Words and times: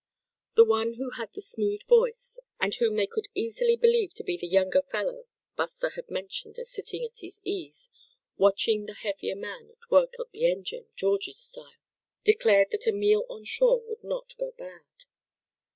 The 0.55 0.65
one 0.65 0.95
who 0.95 1.11
had 1.11 1.31
the 1.33 1.43
smooth 1.43 1.83
voice, 1.87 2.39
and 2.59 2.73
whom 2.73 2.95
they 2.95 3.05
could 3.05 3.27
easily 3.35 3.75
believe 3.75 4.15
to 4.15 4.23
be 4.23 4.35
the 4.35 4.47
younger 4.47 4.81
fellow 4.81 5.25
Buster 5.55 5.89
had 5.89 6.09
mentioned 6.09 6.57
as 6.57 6.71
sitting 6.71 7.05
at 7.05 7.19
his 7.19 7.39
ease, 7.43 7.87
watching 8.35 8.87
the 8.87 8.95
heavier 8.95 9.35
man 9.35 9.75
work 9.91 10.15
at 10.19 10.31
the 10.31 10.49
engine, 10.51 10.87
George's 10.95 11.37
style, 11.37 11.77
declared 12.23 12.71
that 12.71 12.87
a 12.87 12.91
meal 12.91 13.27
on 13.29 13.43
shore 13.43 13.79
would 13.83 14.03
not 14.03 14.35
go 14.39 14.49
bad. 14.57 14.87